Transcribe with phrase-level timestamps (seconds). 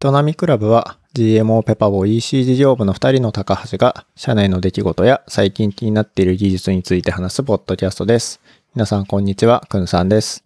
[0.00, 8.40] トナミクラブは GMO ペパボ EC 事業部の2人の高橋が社内の出来事や最近気になっている技術について話すポッドキャストです。
[8.76, 10.44] 皆さんこんにちは、くんさんです。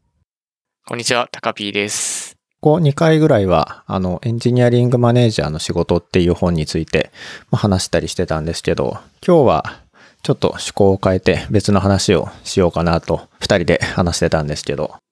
[0.86, 2.38] こんにちは、タカピーです。
[2.62, 7.11] ここ2回ぐらいは、あの、エンジニアリングマネージャーの仕事っていう本について
[7.50, 9.80] まあ話したりしてたんですけど、今日は
[10.23, 15.11] ちょっと趣向を変えて別の話をしようかなと2人で話してたんですけど、はい。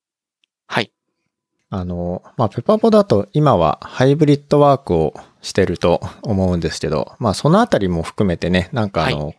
[1.71, 9.33] あの、まあ、ペパポだと今はハイブリッドワークをしてると思うんですけど、まあ、そのあたりも含めてね、なんかあの、は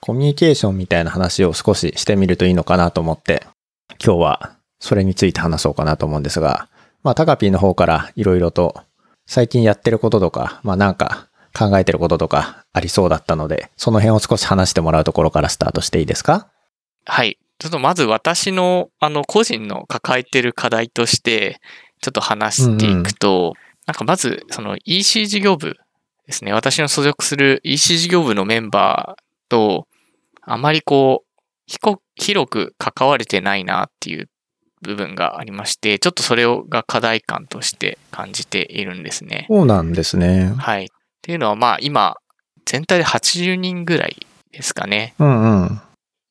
[0.00, 3.46] コミュニケーションみたいな話を少ししてみるといいのかなと思って、
[4.02, 6.68] 今日はそれについて話そうかなと思うんですが、
[7.02, 8.80] まあ、タカピーの方からいろいろと
[9.26, 16.48] 最近やってることとか、まあ、なんか考えてることとかありそうだったので、その辺を少し話してもらうところからスタートしていいですか？
[17.06, 17.38] はい。
[17.60, 21.60] ちょっとまず私の、あの、個人の抱えてる課題として、
[22.00, 23.54] ちょっと話していくと、
[23.86, 25.76] なんかまず、その EC 事業部
[26.26, 26.54] ですね。
[26.54, 29.86] 私の所属する EC 事業部のメンバーと、
[30.40, 31.30] あまりこう、
[32.16, 34.30] 広く関われてないなっていう
[34.80, 39.46] 部分がありまして、ちょっとそれをが課題感として感じているんですね。
[39.50, 40.54] そうなんですね。
[40.56, 40.84] はい。
[40.84, 40.88] っ
[41.20, 42.16] ていうのは、まあ今、
[42.64, 45.14] 全体で80人ぐらいですかね。
[45.18, 45.80] うんうん。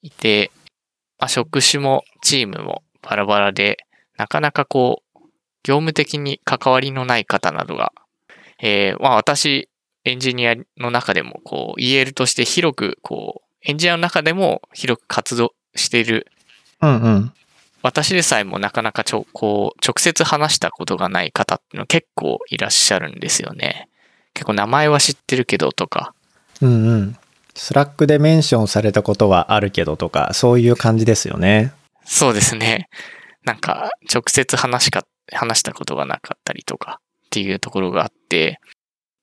[0.01, 0.51] いて、
[1.19, 3.85] まあ、職種もチームもバラバラで、
[4.17, 5.19] なかなかこう、
[5.63, 7.93] 業務的に関わりのない方などが、
[8.61, 9.69] えーまあ私、
[10.05, 16.27] エンジニアの中でも、こう、EL として広く、こう、エンジニアの中でも広く活動している、
[16.81, 17.33] うんうん。
[17.81, 23.89] 私でさえもなかなかちょ、こう、直接話したことがない方っていうの結構いらっしゃるんですよね。
[24.33, 26.13] 結構名前は知ってるけどとか、
[26.61, 27.17] うんうん。
[27.59, 31.73] Slack でメンションされたことはあるけどとか、そういう感じですよね。
[32.05, 32.87] そうですね。
[33.43, 38.61] なんか、直接話しか、話したことがなかったりとかっていうところがあって、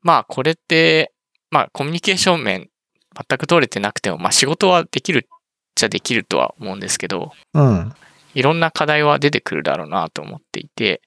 [0.02, 1.14] まあ、これって、
[1.50, 2.68] まあ、コミュニケーション面、
[3.14, 5.28] 全く取れてなくても、まあ、仕事はできるっ
[5.74, 7.94] ちゃできるとは思うんですけど、うん。
[8.34, 11.00] いろんな課題は出てくるだろうなと思っていて、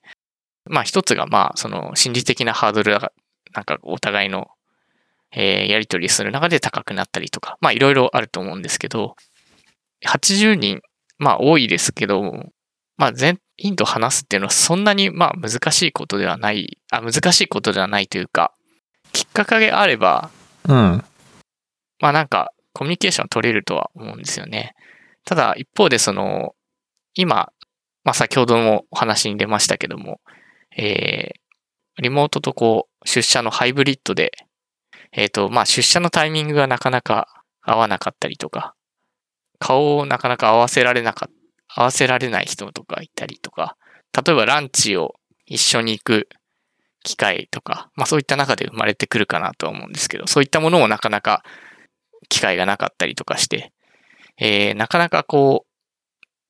[0.68, 3.12] まあ、一つが、まあ、その、心理的なハードルが、
[3.54, 4.48] なんか、お互いの、
[5.32, 9.16] えーやり取りする中で高くなったりとか、まあ、いろいろあると思うんですけど、
[10.06, 10.80] 80人、
[11.18, 12.50] まあ、多いですけど、
[12.96, 18.52] まあ、全員と話すっていうのはそんなに、まあ、難しいことではない、あ、難しいことではないというか、
[19.12, 20.30] きっかけがあれば、
[20.68, 21.04] うん。
[22.00, 24.74] まあなんかコミュニケーション取れるとは思うんですよね。
[25.24, 26.54] ただ一方でその、
[27.14, 27.52] 今、
[28.04, 30.20] まあ先ほどもお話に出ましたけども、
[30.76, 34.32] えー、リモートとこう出社のハイブリッドで、
[35.12, 37.28] えっ、と、まあ出社のタイミングがなかなか
[37.62, 38.74] 合わなかったりとか、
[39.58, 41.28] 顔をなかなか合わせられなか
[41.74, 43.76] 合わせられない人とかいたりとか、
[44.14, 45.14] 例えばランチを
[45.46, 46.28] 一緒に行く
[47.04, 51.42] 機会とか、まあそういった中で生まれてくるかなとは思うんですけど、そういったものもなかなか
[52.28, 53.72] 機会がなかったりとかして、
[54.38, 55.70] えーなかなかこう、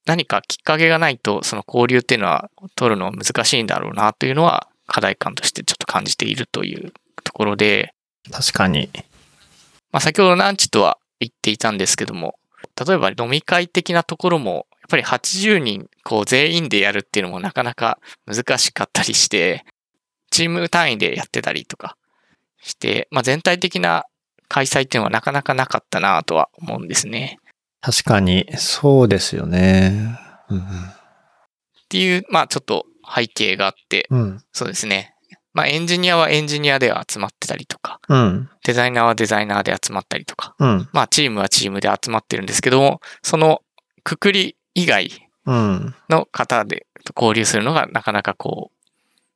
[0.07, 6.93] 何かきっかけがないと、その交流っていうのは取るのは難しいんだろうなというのは課題感としてちょっと感じているという
[7.23, 7.95] ところで、
[8.31, 8.91] 確かに。
[9.93, 12.35] まあ先ほどランチとは言っていたんですけども、
[12.87, 19.65] 例えば飲み会的なところも、やっぱり80人こう全員でやるっていうのもなかなか難しかったりして、
[20.31, 21.97] チーム単位でやってたりとか
[22.63, 24.05] して、まあ全体的な
[24.49, 27.39] 開催っていうのはなかなかなかったなとは思うんですね。
[27.81, 30.19] 確かに、そうですよね。
[30.51, 34.21] っていう、まあちょっと背景があって、うん。
[34.21, 34.39] うん。
[34.53, 35.15] そうですね。
[35.53, 38.51] まあエンジニアはエンジニアでは集まってたりとか、うん。
[38.65, 40.89] デザイナーはデザイナーで集まったりとか、うん。
[40.93, 43.63] まあチームはチームで集まってるんですけども、その
[44.05, 45.11] くくり以外
[45.47, 45.95] うん。
[46.09, 48.71] の方で交流するのがなかなかこ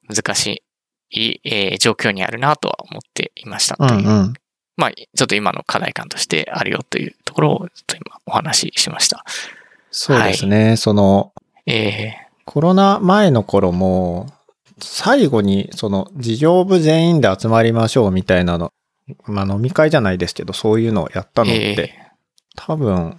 [0.09, 0.63] う、難し
[1.11, 4.07] い、えー状況にあるなとは思っていましたうという。
[4.07, 4.07] ん。
[4.07, 4.35] うん。
[4.77, 9.25] まあ、ちょっと今の課題感としてあるよというところをちょっと今お話ししました。
[9.91, 10.77] そうですね。
[10.77, 11.33] その、
[11.67, 12.15] え
[12.45, 14.27] コロナ前の頃も、
[14.81, 18.73] 最後に、その、事業部全員で集まりましょうみたいなの、
[19.27, 22.13] まあ飲み会じゃないですけど、そういうのをやったー、のって、え。
[22.57, 23.19] 多分、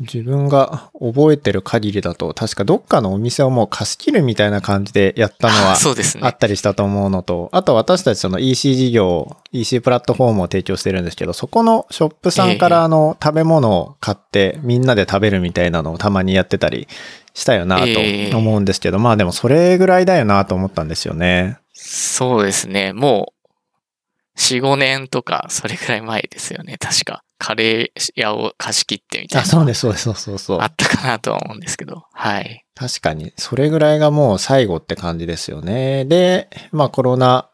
[0.00, 6.22] 自分が覚えてる限りだと、確かどっかのお店をもう貸し切るみたいな感じでやったのー、はそうですね。
[6.24, 16.88] あったりしたと思うのと、あと私たちその EC 事業、EC プラットフォームを提供してるんですけど、そこのショップさんかええらあの食べ物を買ってみんなで食べるみたいなのをたまにやってたり
[17.34, 21.58] したよなええと思うんですけど、まあでもそれぐらいだよなと思ったんですよね。
[21.72, 22.92] そうですね。
[22.92, 26.76] もう、4、5年とか、それくらい前ですよね。
[26.78, 27.22] 確か。
[27.38, 29.50] カレー屋を貸し切ってみたいあ、な。
[29.50, 30.66] そうです、そうです、そうそうそうあ。
[30.66, 32.04] ったかなとは思うんですけど。
[32.12, 32.64] はい。
[32.74, 36.04] 確かに、それぐらいがもう最後って感じですよね。
[36.04, 37.48] で、まあコロナ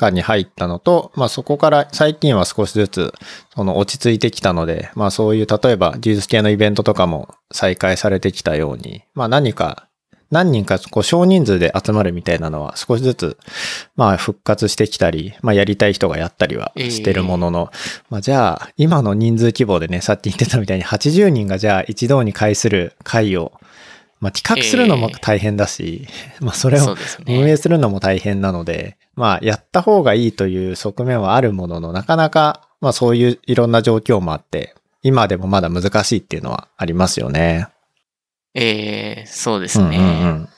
[0.00, 3.12] 中に入ったのと、まあそこから最近は少しずつ
[3.54, 9.86] その落ち着いてきたので、まあそういう例えば技術系のイベントとかも再開されてきたように、まあ何か
[10.30, 13.38] 何人かこう少人数で集まるみたいなのは少しずつ、
[13.96, 17.70] まあ復活してきたり、まあやりたい人がやったりはしてるものの、
[18.10, 23.52] まあじゃあ今の人数規模でね、さっき言ってたみたいに80人がじゃあ一堂に会する会を、
[24.20, 26.06] まあ企画するのも大変だし、
[26.40, 26.96] まあそれを
[27.26, 27.50] 運ね。
[27.52, 37.68] 営するのも大変なので、まあやった方がいいという側面はあるものの、なかなか、まあそういういろんな状況もあって、今でもまだ難しいっていうのはありますよね。
[38.54, 39.98] えー、そうですね。
[39.98, 40.48] うんうんうん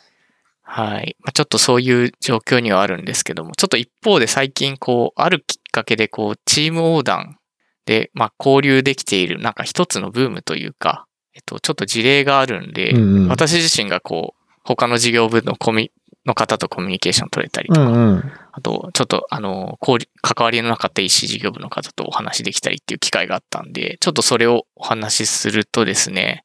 [0.74, 1.16] はい。
[1.20, 7.36] まあ、ちょっとそういう状況にはあるんですけども、ちょっと一方で最近こう、あるきっかけでこう、チーム横断
[7.84, 15.92] で、まあ、交流できている、なんか一つのブームというか、えっと、ちょっと事例があるんで、うんうん私自身がこう、他の事業部のコミ、
[16.24, 18.32] の方とコミュニケーション取れたりうとか、んうん。
[18.52, 26.44] あと、ちょっと、あの、交流、関わりのなかった EC 事業部の方とお話できたりっていう機会があったんで、ちょっとそれをお話しするとですね、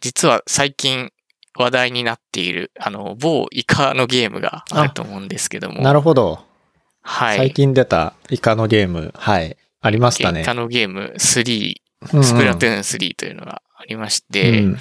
[0.00, 1.10] 実は最近
[1.56, 6.40] 話題になっている、あの、某イカのゲームがあると思うんですけども、なるほど。
[7.02, 7.36] はい。
[7.36, 9.56] 最近出たイカのゲーム、はい。
[9.80, 10.44] ありましたねイ。
[10.44, 11.74] カのゲーム3、
[12.12, 14.78] うんうんスプラトゥーン3というのがありまして、うん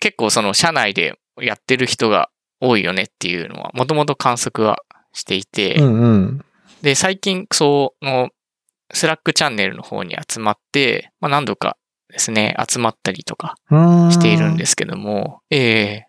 [0.00, 4.78] 結構その社内でやってる人が多いよねっていうのは、もともと観測は
[5.12, 6.44] していて、うんうん。
[6.82, 8.30] で、最近、その、
[8.92, 11.76] スラックチャンネルの方に集まって、まあ何度か
[12.10, 13.54] ですね、集まったりとか
[14.10, 16.06] しているんですけども、ええ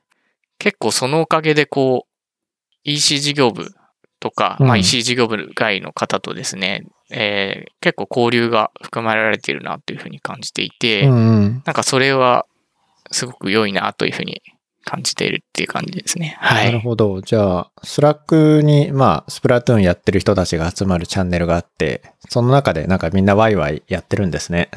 [0.59, 2.09] 結構そのおかげでこう、
[2.83, 3.71] EC 事業部
[4.19, 11.63] とか、うんまあ EC 事業部外の方とですね、えー結構交流が深められているなというふうに感じていて、うんうん。
[11.65, 12.45] なんかそれは
[13.09, 14.41] すごく良いなというふうに
[14.85, 16.37] 感じているっていう感じですね。
[16.39, 16.53] は。
[16.53, 17.21] ないるほど。
[17.21, 24.69] じゃあ、スラックに、まあ、スプラトゥーンやってる人たちが集まるチャンネルがあって、その中でなんかみんなワイワイやってるんですね。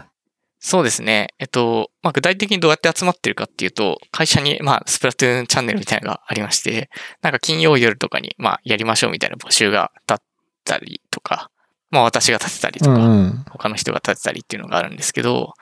[0.67, 1.29] そうですね。
[1.39, 6.89] えっと、まあ、具体的にどうやって集まってるかっていうと、会社に、まあ、スプラトゥーンチャンネルみたいなのがありまして、
[7.21, 10.25] なんか金曜夜とかに、まあ、やりましょうみたいな募集が立っ
[10.65, 11.51] たりとか、
[11.91, 13.45] まあ、私が立てたりとか、うんうん。
[13.51, 15.53] 他の人が立てたりっていうのがあるんですけど、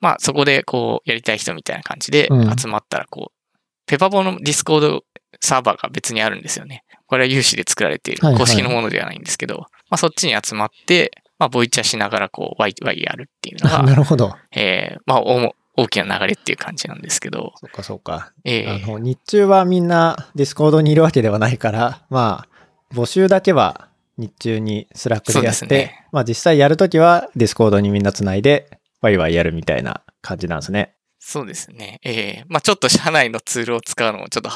[0.00, 3.54] まあ、そこで、こう、やりたい人みたいな感じでうん集まったら、こう、
[3.86, 5.04] ペパボのディスコード
[5.40, 6.84] サーバーが別にあるんですよね。
[7.06, 14.36] これは有志で作られているはいはい公式のものではないんですけど、まあ、そっちに集まって、まあ、ボイチャしながら、こう、ワイワイやるっていうのあが、なるほど。
[14.54, 18.32] えーまあ、大大きな流れっていう感じなんですけど、そっかそっか。
[18.44, 30.94] えーあの、日中はみんなディスコードにいるわけではないから、まあ、募集だけは日中にスラックでやって、ねまあ実際やるときはディスコードにみんなつないで、ワイワイやるみたいな感じなんですね。
[31.18, 32.00] そうですね。
[32.04, 34.50] えーまあ、ちょっと社内のツールを使うのもちょっと、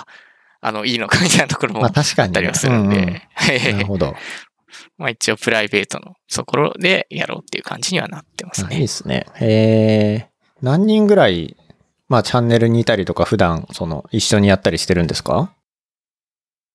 [0.61, 3.09] あの、いいのかみたいなところもあまあ確かに、ったりはするんで、うんうん
[3.73, 4.15] なるほど。
[4.97, 8.81] まあ一応プライベートのところでやろうっていう感じにはなってますあいいね。
[8.81, 9.27] ですね。
[9.41, 10.27] えー、
[10.63, 11.57] 何人ぐらい、
[12.09, 15.53] まあチャンネルにいたりとか普段、その、一緒にやったりしてるんですか？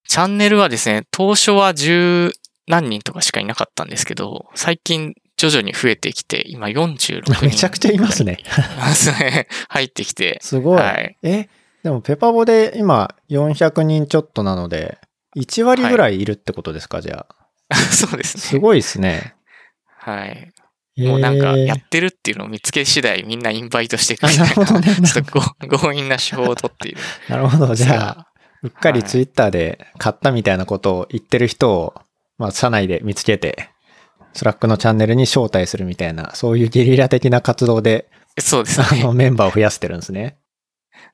[0.08, 2.32] チャンネルはですね、当初は十
[2.68, 7.46] 何人とかしかいなかったんですけど、最近徐々に増えてきて、今46人。
[7.46, 8.38] めちゃくちゃいますね。
[9.20, 9.48] ね。
[9.70, 10.80] 入ってきて、すごい。
[10.80, 11.50] はいえ、
[11.84, 14.98] でもペパボで今400人ちょっとなので、
[15.36, 17.36] 1割ぐらいいるってことですか、じゃあ。
[17.92, 18.42] そうですね。
[18.42, 19.36] すごいですね。
[20.00, 20.52] はい。
[20.98, 24.96] もうなんか、えーやってるっていうのを見つけ次第みんなインバイトしてくあるみたいな、なるほどね。
[25.08, 26.98] ちょっとご強引な手法を取っている。
[27.30, 27.74] なるほど。
[27.74, 28.28] じゃあ、
[28.62, 31.94] うっかりはいツイッターで買ったみたいなことを言ってる人を、
[32.38, 33.70] まあ、社内で見つけて、
[34.34, 38.08] スラックのチャンネルに招待するみたいな、そういうゲリラ的な活動で、
[38.40, 39.02] そうですね。
[39.04, 40.38] あの、メンバーを増やしてるんですね。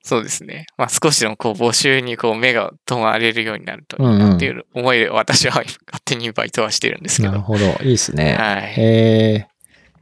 [0.02, 0.66] そうですね。
[0.78, 7.30] まあ少しでもこう募集にこう目が止まれるようになるといいなっていう思いで私は勝手にバイトはしてるんですけど。
[7.30, 7.66] なるほど。
[7.66, 8.36] いいですね。
[8.36, 8.74] はい。
[8.78, 9.48] え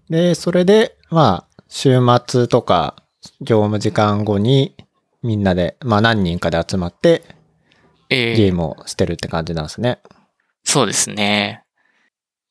[0.09, 2.95] ー、で、それで、まあ、週末とか、
[3.41, 4.75] 業務時間後に、
[5.23, 7.23] みんなで、まあ何人かで集まって、
[8.09, 9.99] えーゲームをしてるって感じなんですね。
[10.63, 11.63] そうですね。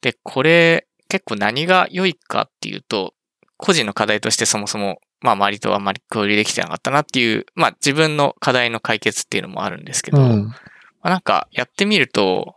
[0.02, 3.14] で、これ結構何が良いかっていうと、
[3.56, 10.54] 個人の課題としてそもそも、まあ周りとあんまり交流できてなかったなっていう、まあ自分の課題の解決っていうのもあるんですけど、まうん。
[11.02, 12.54] あなんかやってみると、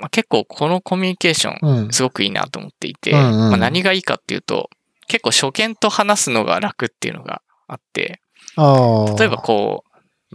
[0.00, 1.92] まあ、結構このコミュニケーションうん。
[1.92, 4.70] すごくいいなと思っていて、うんうんまあ、何がいいかっていうと、
[5.08, 8.20] 結構初見と話すのが楽っていうのがあって。
[8.56, 9.88] 例えばこう、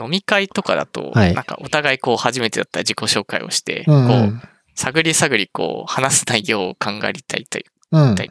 [0.03, 4.41] 飲み会とかだと、はいなんかお互いこう初めてだったら自己紹介をして、うんう、こうん
[4.75, 7.65] 探り探りこう話す内容を考えたりたり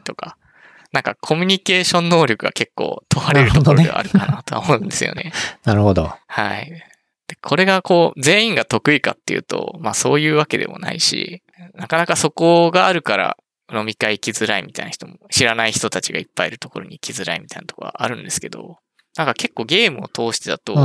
[0.01, 0.37] とか、
[0.93, 5.33] なんかコミュニケーション能力が結構問われるところではあるかなとは思うんですよね。
[5.65, 6.13] なるほど。
[6.27, 6.71] はい。
[7.27, 11.41] でこれがこう、全員が得意かっていうと、まあそういうわけでもないし、
[11.73, 13.37] なかなかそこがあるから
[13.73, 18.77] 飲み会行きづらいみたいな人も、知らない人たちがいっぱいいるところに行きづらいみたいなところはあるんですけど、
[19.17, 20.79] なんか結構ゲームを通してだと、うん。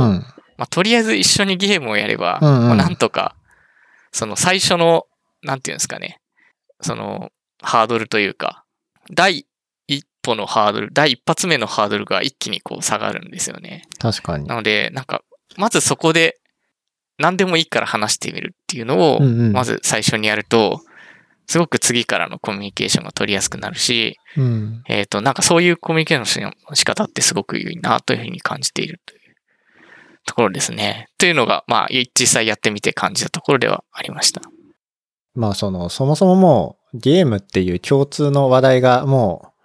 [0.57, 3.35] まあ、とりあえず一緒にゲームをやれば、うんうんまあなんとか、
[4.11, 5.05] その最初の、
[5.43, 6.19] なんていうんですかね、
[6.81, 8.63] その、ハードルというか、
[9.11, 9.48] 第一
[10.29, 13.83] 歩のハードル、第一発目のハードルが一気にこう下がるんですよね。
[13.99, 14.55] 確かにな。
[14.55, 15.23] ので、なんか、
[15.57, 16.39] まずそこで、
[17.17, 20.81] 何でもいいから話してみるっていうのをまず最初にやると、
[21.47, 24.83] すごく次からのコミュニケーションが取りやすくなるし、うん。
[24.87, 29.19] えっ、と、なんかそういうコミュニケーションの仕方ってすごくいいなというふうに感じているという
[30.25, 31.07] ところですね。
[31.17, 34.41] というのが、まあ、実際やってみて感じたところではありました。
[35.33, 39.58] まあその、そもそももうゲームっていう共通の話題がもう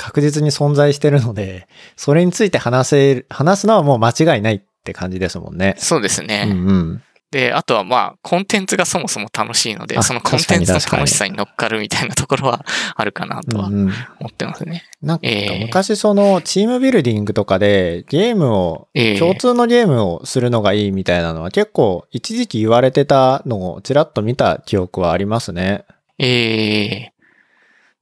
[0.00, 5.74] 確実に存在してるので、それについて話せる、話すのはもう間違いないって感じですもんね。
[5.76, 6.46] そうですね。
[6.50, 7.02] うんうん。
[7.30, 12.64] で、あとはまあ、コンテンツがそもそも楽しいので、あそのコンテンツの楽しさに乗っかるみたいなところは
[12.96, 14.84] あるかなとはうんうん思ってますね。
[15.02, 25.84] なんかええ昔そのチームビルディングとかでゲームを、ええ共通のゲームをするのがいいみたいなのは結構一時期言われてたのをちらっと見た記憶はありますね。
[26.18, 27.12] ええ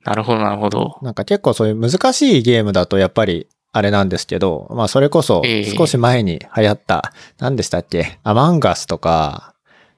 [0.09, 0.99] なるほど、なるほど。
[1.03, 8.19] なんか結構そういう難しいゲームだとやっぱりあれなんですけど、まあそれこそええ少し前に流行った、何でしたっけ？
[8.23, 9.55] アマンガスとか、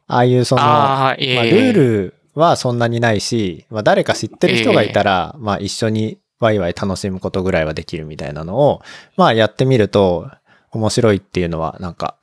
[0.08, 8.82] ああいうその、まあ、ルールはそんなにないし、まあ、誰か知ってる人がいたら、まあ、一緒にワイワイ楽しむことぐらいはできるみたいなのを、
[9.16, 10.28] まあ、やってみると
[10.72, 12.16] 面白いっていうのは、なんか、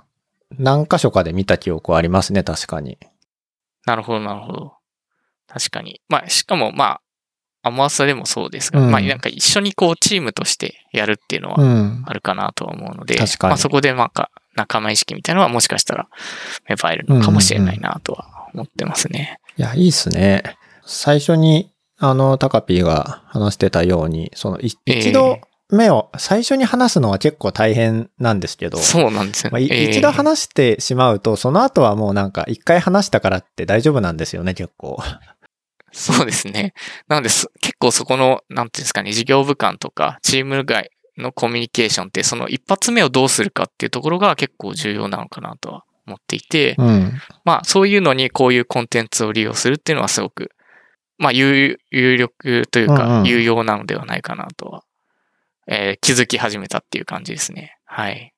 [0.58, 2.98] 何箇所かで見た記憶はありますね、確かに。
[3.86, 4.74] なるほど、なるほど。
[5.48, 6.02] 確かに。
[6.10, 7.02] まあ、しかも、まあ、
[7.68, 12.04] アマーサでもそうですが、うんまあ、なんか一緒にこう、チームとしてやるっていうのはうん。
[12.06, 16.08] あるかなとは思うので、確かにまあ、そこで、なんか、仲間意識みたいなのはもしかしたら
[16.68, 19.40] 芽生えるのかもしれないなとは思ってますね。
[19.56, 20.44] いや、いいっすね。
[20.86, 29.66] 最初に、あの、タカピーが話してたように、その、一度目を、最初に話すのは結構大変なんですけど、そうなんですよまあ、ね。
[29.66, 34.98] いええ一度話してしまうと、その後はもうなんか一回話したからって大丈夫なんですよね、結構。
[35.98, 36.74] そうですね。
[37.08, 47.14] なので、す結構そこの、なんていうんですかね、事業部間とか、チーム外のコミュニケーションって、その一発目をどうするかっていうところが結構重要なのかなとは思っていて、うん。
[47.46, 50.52] まあ、そういうのにこういうコンテンツを利用するっていうのはすごく、
[51.18, 54.84] まあ、有有力といううんうか、ん有用なのではないかなとは、
[55.68, 57.76] えー気づき始めたっていう感じですね。
[57.86, 58.34] はい。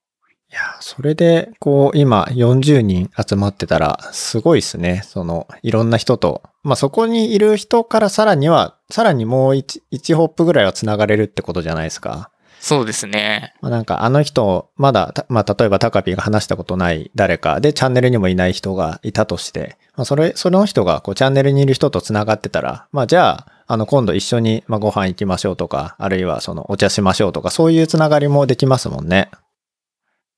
[0.51, 5.03] いや、それで、こう、今40人集まってたら、すごいですね。
[5.05, 6.41] その、いろんな人と。
[6.63, 12.31] まあ、そこにいる人からさらには、さらにもう1、1ホップぐらいは繋がれるってことじゃないですか。
[12.59, 13.53] そうですね。
[13.61, 29.29] まあ、なんか、あの人、まだ、たまあ、例えばタカピーが話したことない誰かで、チャンネルにもいない人がいたとして、まあ、それ、その人が、こう、チャンネルにいる人と繋がってたら、まあ、じゃあ、あの、今度一緒に、まあ、ご飯行きましょうとか、あるいは、その、お茶しましょうとか、そういう繋がりもできますもんね。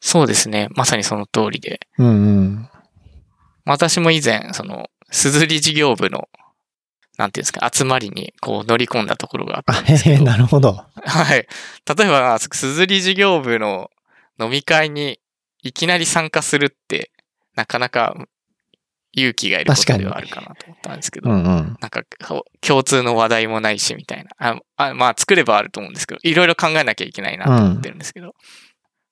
[0.02, 0.68] そうですね。
[0.72, 1.80] まさにその通りで。
[1.98, 2.70] うんうん。
[3.66, 6.28] 私も以前、その、すずり事業部の、
[7.18, 10.74] なんていうんですか、集まりにこう乗り込んだところがあったあ、へえ、んですけど、なるほど。
[10.74, 11.48] はい。
[11.98, 13.92] 例えば、すずり事業部の
[14.40, 15.20] 飲み会に
[15.62, 17.12] いきなり参加するって、
[17.56, 18.16] なかなか
[19.14, 21.44] 勇気がいることではあるかなと思ったんですけど、うんうん。
[21.44, 22.04] なんか
[22.62, 24.32] 共通の話題もないしみたいな。
[24.38, 28.34] ああまあ作ればあると思うんですけど、いろいろ考えなきゃいけないなと思ってるんですけど、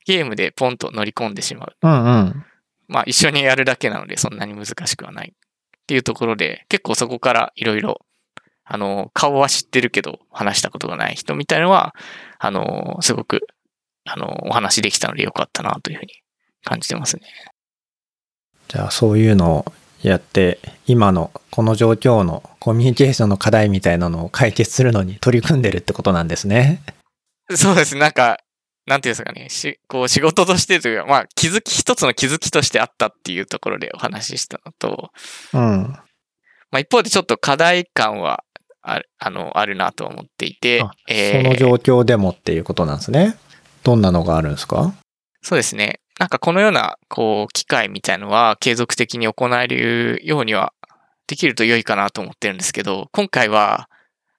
[0.09, 1.75] ゲームでポンと乗り込んでしまう。
[1.83, 2.45] うんうん。
[2.87, 5.35] まあ一緒にやるだけなのでそんなに難しくはないっ
[5.85, 8.01] ていうところで、結構そこからいろいろ、
[8.65, 11.93] あの、顔は知ってるけど話したことがない人みたいのは、
[12.39, 13.45] あの、すごく、
[14.05, 16.13] あの、お話できたのでよかったなというふうに
[16.63, 17.21] 感じてますね。
[18.67, 26.81] じゃあ、そういうのをやって、今のこの状況のコミュニケーションの課題みたいなのを解決するのに取り組んでるってことなんですね。
[27.55, 27.95] そうです。
[27.95, 28.39] なんか、
[28.89, 35.11] なんていうんですかね、しこう仕事としてというか、まあ気づき、一つの気づきとしてあったっていうところでお話ししたのと、
[35.53, 35.61] うん。
[35.61, 36.03] ま
[36.71, 38.43] あ一方でちょっと課題感は
[38.81, 43.37] ある、あの、あるなと思っていてあ、えーその状況でもっていうことなんですね。
[43.83, 44.93] どんなのがあるんですか？
[45.41, 45.99] そうですね。
[46.19, 50.73] なんかこのような、こう、機会みたいのは継続的に行えるようには
[51.27, 53.87] できると良いかなと思ってるんですけど、今回は、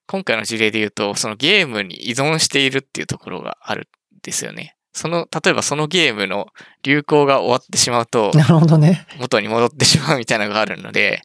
[0.06, 3.84] 今回の事例で言うと、そのゲームに依存しているっていうところがあるん
[4.22, 4.76] ですよね。
[4.92, 6.48] その、例えばそのゲームの
[6.82, 9.06] 流行が終わってしまうと、なるほどね。
[9.18, 11.22] 元に戻ってしまうみたいなのがあるので、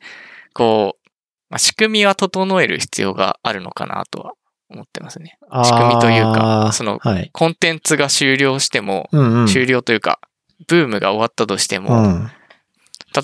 [0.54, 1.10] こう、
[1.50, 4.34] まあ、仕組みは整える必要があるのかなとは
[4.70, 5.38] 思ってますね。
[5.64, 7.30] 仕組みというかそのはい。
[7.34, 9.48] コンテンツが終了しても、うんうん。
[9.48, 10.20] 終了というか、
[10.68, 12.32] ブームが終わったとしても、うん。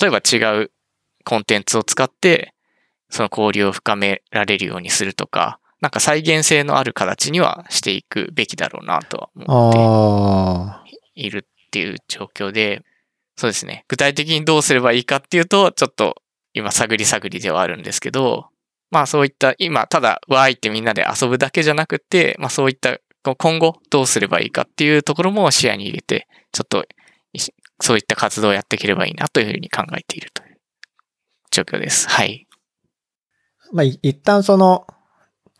[0.01, 0.71] 例えば違う
[1.23, 2.53] コンテンツを使って、
[3.09, 10.91] その交流を深められるようにするとか、なんか再現性のある形にはしていくべきだろうなとは思って。
[11.15, 12.83] いるっていう状況で、
[13.35, 13.85] そうですね。
[13.87, 16.15] 具体的にどうすればいいかっていうと、ちょっと
[16.53, 18.47] 今探り探りではあるんですけど、
[18.91, 26.85] まあそういった今ただわーいってみんなで遊ぶだけじゃなくて、まあそういった今後どうすればいいかっていうところも視野に入れて、ちょっと
[27.79, 30.57] そういった活動をやっていければいいなというふうに考えているという
[31.51, 32.07] 状況です。
[32.09, 32.47] はい。
[33.73, 34.85] まあ、一旦その、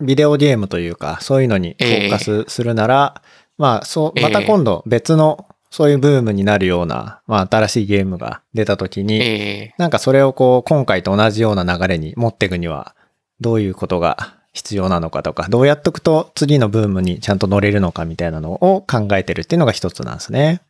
[0.01, 3.21] ビデオゲームというか、そういうのにフォーカスするなら、
[3.57, 12.95] まあ、そう、また今度別の、そういうブームになるような、まあ、新しいゲームが出た時に、えなんかそれをこう、今回と同じような流れに持っていくには、
[13.39, 20.61] どういうことが必要なのかとか、どうやっとくと次のブームにちゃんと乗れるのかみたいなのを考えてるっていうのが一つなんですね。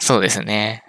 [0.00, 0.84] ーそうですね。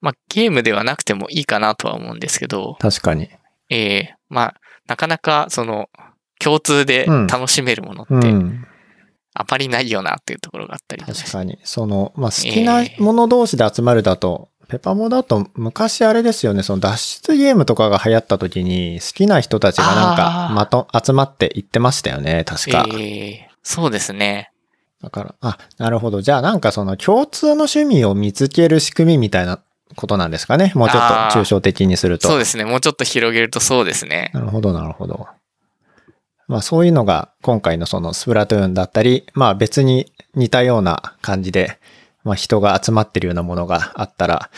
[0.00, 3.28] まあゲームではなくてもいいかなとは思うんですけど、確かに。
[3.68, 5.88] ええまあなかなかその
[6.38, 8.64] 共通で楽しめるものってうん。
[9.34, 11.58] あまりないよなっていうところがあったり確かに。
[11.62, 22.84] その、まあ、好きなもの同士で集まるだと、ペパモだと昔あれですよね、その脱出ゲームとかが流行った時に好きな人たちがなんかまと、集まって行ってましたよね、確か。
[22.98, 24.50] ええそうですね。
[25.02, 26.22] だから、あ、なるほど。
[26.22, 29.60] じゃあなんかその共通の趣味を見つける仕組みみたいな
[29.94, 30.72] ことなんですかね。
[30.74, 32.28] もうちょっと抽象的にすると。
[32.28, 32.64] そうですね。
[32.64, 34.30] もうちょっと広げるとそうですね。
[34.34, 35.28] なるほど、なるほど。
[36.48, 41.78] まあそういうのが今回のそのスプラトゥーンだったり、まあ別に似たような感じで、
[42.24, 44.50] まあ人が集まってるようなものがあったら、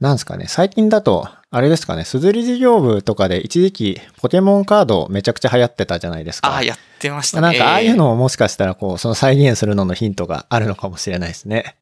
[0.00, 6.48] なんですかね、最近だと、あれですかね、すずり事業部とかで一時期ポケモンカードめちゃくちゃ流行ってたじゃないですか。
[6.48, 7.42] ああ、やってましたね。
[7.42, 11.64] なんかああいうえのももしかしたらこう、その再現するののヒントがあるのかもしれないですね。
[11.66, 11.74] え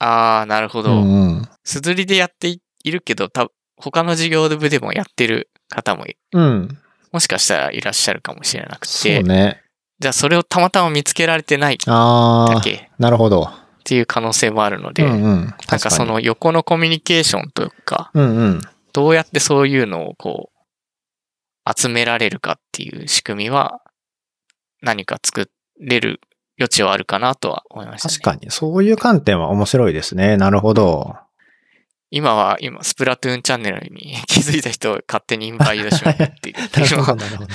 [0.00, 0.94] ああ、なるほうど。
[0.94, 1.48] んうん。
[1.64, 2.60] すずりでやってい
[2.90, 6.78] るけど、た他の事業部でもやってる方もいうん。
[7.14, 9.62] もしかしたらいらっしゃるかもしれなくそうて、ね。
[10.00, 13.44] じゃあそれをたまたま見つけられてないだけなるほど。
[13.44, 13.48] っ
[13.84, 15.54] ていう可能性もあるので、うんうん。
[15.70, 15.78] なん。
[15.78, 18.60] かその横のコミュニケーションというか、うんうん。
[18.92, 23.80] どうやってそういうのをこう、集められるかっていう仕組みは、
[24.82, 25.48] 何か作
[25.80, 26.20] れる
[26.58, 28.14] 余地はあるかなとは思いました、ね。
[28.14, 28.50] 確かに。
[28.50, 30.36] そういう観点は面白いですね。
[30.36, 31.14] なるほど。
[32.14, 36.56] 今は、今、スプラトゥーンチャンネルに気づいた人を勝手にインバイトしまくっていう。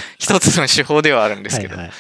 [0.20, 1.96] 一つの手法ではあるんですけど、はいはい。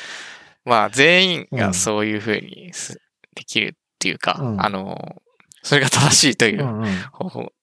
[0.66, 3.00] まあ、全員がうんそういうふうにす
[3.34, 4.62] できるっていうか、うん。
[4.62, 5.22] あの、
[5.64, 7.00] それが正しいといううんうん。
[7.14, 7.54] 方法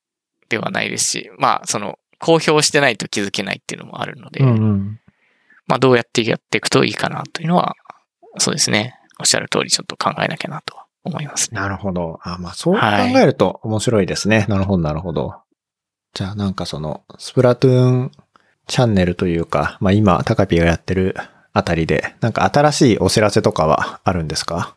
[0.49, 5.01] ではないですし、まあ、その、公表してないと気づけないっていうのもあるので、うんうん。
[5.67, 7.77] まあ、どうやってやっていくといいかなというのは、
[8.39, 8.99] そうですね。
[9.21, 11.61] おっしゃる通りちょっと考えなきゃなとは思いますね。
[11.61, 12.21] なるほど。
[12.23, 14.47] あ、まあそう考はいえると面白いですね。
[14.49, 15.35] なるほど、なるほど。
[16.14, 18.12] じゃあなんかその、スプラトゥーン
[18.66, 21.16] チャンネルというか、まあ今、タカピーがやってる
[21.53, 24.75] あたりで、なんか新しいお知らせとかはあるんですか？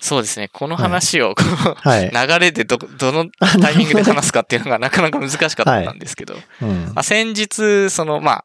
[0.00, 0.48] そうですね。
[0.48, 2.10] この話を、はい。
[2.10, 3.26] 流れでど、どの
[3.60, 8.44] タイミングで話すかっていうのが なかなか難しかったんですけど、うんまあ、先日、その、まあ、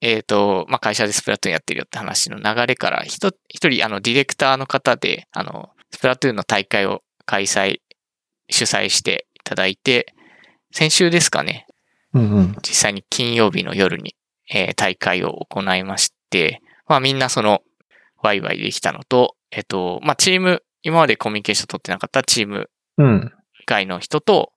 [0.00, 7.78] えっ、と、まあ、会社でスプラトゥーンやってるよって話の流れから、ひと一人、あの、ディレクターの方で、あの、スプラトゥーンの大会を開催、
[8.50, 10.12] 主催していただいて、
[10.70, 11.66] 先週ですかね、
[12.12, 12.56] うんうん。
[12.60, 14.14] 実際に金曜日の夜に、
[14.52, 17.62] えー大会を行いまして、まあみんなその、
[18.22, 23.32] ワイワイできたのと、えっ、と、まあチーム、今までコミュニケーション取ってなかったチームうん。
[23.66, 24.52] 外の人と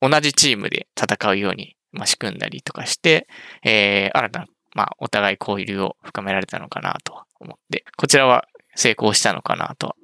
[0.00, 3.26] 同じチームで戦うように、まあ、仕組んだりとかして、
[3.64, 4.46] えー新たな、
[4.76, 8.46] まあ、お互い交流を深められたのかなとは思って、こちらは
[8.76, 9.96] 成功したのかなとは。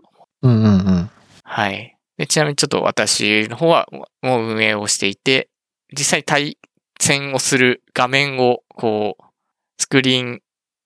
[0.43, 1.11] うんうんうん。
[1.45, 1.97] はい。
[2.19, 3.89] でちなみにちょっと私の方は
[4.23, 5.49] もう運営をしていて、
[5.97, 6.59] 実際対
[7.01, 9.25] 戦をする画面をこう、
[9.79, 10.43] スクリーン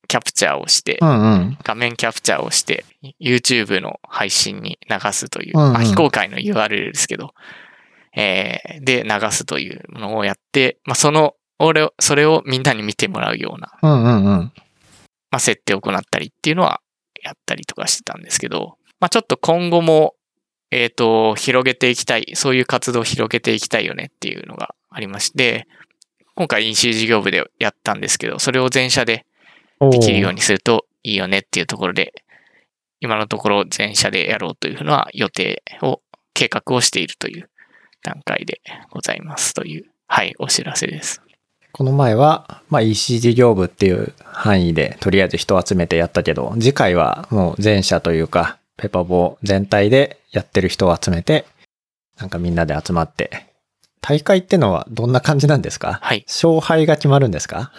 [0.08, 1.58] キャプチャーをして、うんうん。
[1.62, 2.84] 画面キャプチャーをして、
[3.20, 7.34] YouTube の配信に流すという、うんうんまあ、非公開の URL ですけど、
[8.16, 14.52] えーで流すというものをやって、まあ、その、俺を、それをみんなに見てもらうような、うんうんうん。
[15.30, 16.80] まあ、設定を行ったりっていうのは
[17.22, 20.14] やったりとかしてたんですけど、まあ、ちょっと今後も、
[20.70, 25.68] えっ、と、広げていきたい、そういう活動を広げていきたいよねっていうのがありまして、
[26.34, 29.24] 今回 EC 事業部でやったんですけど、それを全社で
[29.80, 32.12] できるようにするといいよねっていうところで、
[33.00, 36.00] 今のところ全社でやろうというふうな予定を、
[36.34, 37.48] 計画をしているという
[38.02, 41.22] 段階でございますという、はい、お知らせです。
[41.72, 51.46] この前は、まあ EC 事業部っていう範囲でとりあえず人を集めてやったけど、次回はもう全社というか、ペパボ全体でやってる人を集めて、
[52.18, 53.46] なんかみんなで集まって、
[54.00, 55.98] 大会ってのはどんな感じなんですか？
[56.02, 56.24] はい。
[56.26, 57.72] 勝敗が決まるんですか？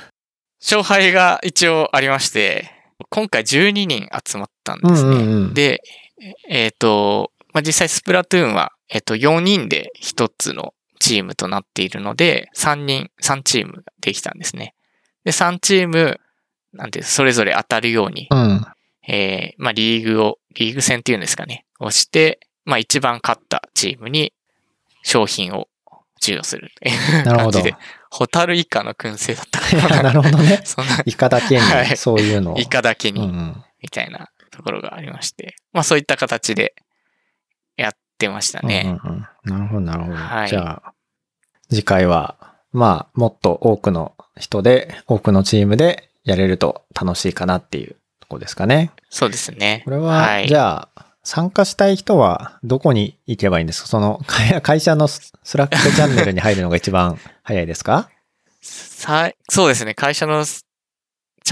[0.61, 2.71] 勝敗が一応ありまして、
[3.09, 5.09] 今回12人集まったんですね。
[5.09, 5.81] うんうんうんで、
[6.49, 14.73] えっ、と、まあ、実際スプラトゥーンは、えっ、と、4人で1つのチームとなっているので、3人、3チームができたんですね。
[15.25, 16.19] で、3チーム、
[16.73, 18.65] なんてそれぞれ当たるように、うん。
[19.07, 24.33] えーまあ、リーグを、リーグ戦っていうんですかね、をして、まあ、一番勝ったチームに
[25.03, 25.69] 商品を
[26.19, 26.71] 授与する。
[27.25, 27.75] なるほど感じで。
[28.09, 30.03] ホタルイカの燻製だったかな。
[30.11, 30.61] なるほどね。
[30.65, 32.57] そんな、イカだけに、はいそういうのを。
[32.57, 33.63] イカだけに、うんうん。
[33.81, 35.55] みたいなところがありまして。
[35.71, 36.75] まあ、そういった形で
[37.77, 38.99] やってましたね。
[39.03, 40.15] うんうんうんなるほど、なるほど。
[40.17, 40.93] はいじゃあ、
[41.69, 42.35] 次回は、
[42.73, 48.91] まあ、もっと多くの人で、多くのチームでやれると楽しいかなっていうとこですかね。
[49.09, 49.81] そうですね。
[49.85, 53.87] これは、はいじゃあ、参加したい人はどこに行けばいいんですか？
[53.87, 58.09] その会 会社のススラックチャンネルに入るのが一番早いですか？
[58.61, 59.93] さそうですね。
[59.93, 60.63] 会社のチ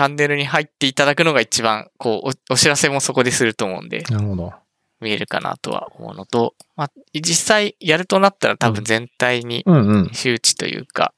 [0.02, 4.54] ャンネルに入っていただくのが一番、こうお、お知らせもそこですると思うんで、なるほど。
[5.02, 9.64] 見えるかなとは思うのと、まあ、実際やるとなったら多分全体に。
[10.14, 11.14] 周知というか、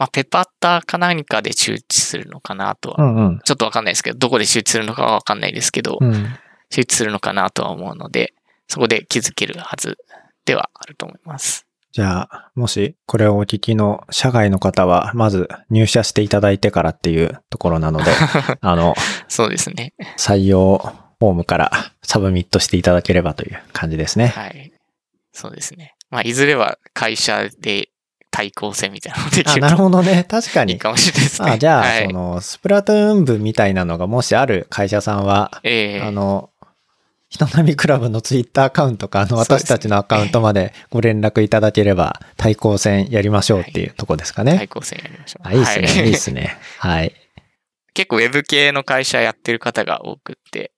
[0.00, 3.40] まあ、ペパッターか何かで周知するのかなとは、うんうん。
[3.44, 6.26] ちょっとわかんないですけど、どこで周知するのかはわかんないですけど、うん。
[6.70, 8.32] 周知するのかなとは思うので、
[8.66, 9.98] そこで気づけるはず
[10.46, 11.66] ではあると思います。
[11.92, 18.10] じゃあ、もしこれをお聞きの社外の方は、まず入社していただいてからっていうところなので、
[18.62, 18.94] あの、
[19.28, 19.92] そうですね。
[20.16, 20.78] 採用
[21.18, 24.28] フォームからサブミットしていただければという感じですね。
[24.28, 24.72] はい。
[25.34, 25.94] そうですね。
[26.08, 27.90] まあ、いずれは会社で
[28.30, 30.24] 対抗戦みたいなのができあ、るなるほどね。
[30.28, 30.72] 確かに。
[30.72, 31.50] といいかもしれないですね。
[31.52, 36.50] あ、じゃあ、はいその、スプラトゥーン部みたいなのがもしある会社さんは、ええあの、
[37.28, 44.56] 人並みクラブのツイッターアカウントか、あの、私たちのアカウントまでご連絡いただければ、対抗戦やりましょうっていうとこですかね。
[44.56, 45.46] 対抗戦やりましょう。
[45.46, 46.56] あ、いいですね、はいいいですね。
[46.78, 47.14] はい。
[47.94, 50.72] 結構ウェブ系の会社やってる方が多くって、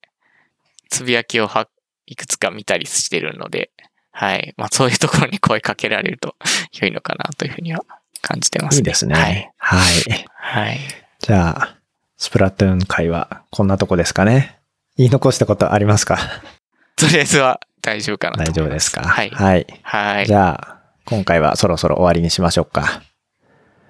[0.90, 1.68] つぶやきをは
[2.06, 3.70] いくつか見たりしてるので、
[4.12, 4.54] はい。
[4.56, 6.36] まあそういうところに声かけられると
[6.80, 7.80] 良いのかなというふうには
[8.20, 8.78] 感じてますね。
[8.78, 9.14] いいですね。
[9.14, 9.52] はい。
[9.58, 10.26] はい。
[10.36, 10.80] はい。
[11.20, 11.76] じゃあ、
[12.18, 14.58] スプラトゥーン会はこんなとこですかね。
[14.96, 16.18] 言い残したことありますか？
[16.96, 18.52] とりあえずは大丈夫かなと大。
[18.52, 19.02] 丈夫ですか？
[19.02, 19.30] はい。
[19.30, 19.66] はい。
[19.82, 20.26] はい。
[20.26, 23.02] じゃあ、今回はそろそろ終わりにしましょうか。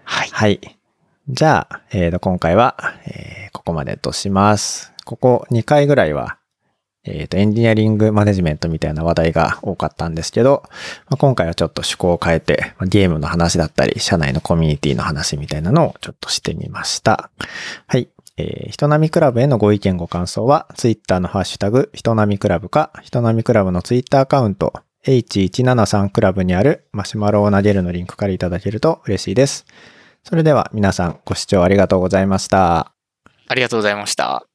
[0.04, 0.28] はい。
[0.32, 0.60] はい。
[1.28, 4.92] じゃあ、えーと、今回は、えーここまでとします。
[5.04, 6.38] ここ2回ぐらいは、
[7.04, 10.62] えーと、エンジニアリングマネジメントみたいな話題が多かったんですけど、
[11.08, 17.30] まあ今回はちょっと趣向を変えて、まあゲームの話だったり、社内のコミュニティの話みたいなのをちょっとしてみました。
[17.86, 18.08] はい。
[18.38, 24.72] えー、人並みクラブへのご意見ご感想は、ツイッターのハッシュタグ、人並みクラブか、人並みクラブのツイッターアカウント、
[25.06, 29.66] H173 クラブにあるマシュマロを投げるのリンクからいただけると嬉しいです。
[30.22, 32.92] それでは皆さんご視聴ありがとうございました。
[33.48, 34.51] ありがとうございました。